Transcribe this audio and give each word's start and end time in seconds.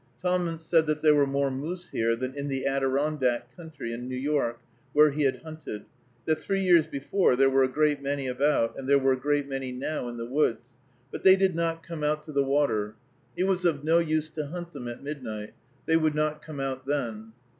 Tahmunt 0.19 0.63
said 0.63 0.87
that 0.87 1.03
there 1.03 1.13
were 1.13 1.27
more 1.27 1.51
moose 1.51 1.89
here 1.89 2.15
than 2.15 2.33
in 2.33 2.47
the 2.47 2.65
Adirondack 2.65 3.55
country 3.55 3.93
in 3.93 4.09
New 4.09 4.15
York, 4.17 4.59
where 4.93 5.11
he 5.11 5.25
had 5.25 5.43
hunted; 5.43 5.85
that 6.25 6.39
three 6.39 6.61
years 6.63 6.87
before 6.87 7.35
there 7.35 7.51
were 7.51 7.61
a 7.61 7.67
great 7.67 8.01
many 8.01 8.25
about, 8.25 8.79
and 8.79 8.89
there 8.89 8.97
were 8.97 9.11
a 9.13 9.19
great 9.19 9.47
many 9.47 9.71
now 9.71 10.07
in 10.09 10.17
the 10.17 10.25
woods, 10.25 10.69
but 11.11 11.21
they 11.21 11.35
did 11.35 11.53
not 11.55 11.83
come 11.83 12.03
out 12.03 12.23
to 12.23 12.31
the 12.31 12.41
water. 12.43 12.95
It 13.37 13.43
was 13.43 13.63
of 13.63 13.83
no 13.83 13.99
use 13.99 14.31
to 14.31 14.47
hunt 14.47 14.71
them 14.71 14.87
at 14.87 15.03
midnight, 15.03 15.53
they 15.85 15.97
would 15.97 16.15
not 16.15 16.41
come 16.41 16.59
out 16.59 16.87
then. 16.87 17.33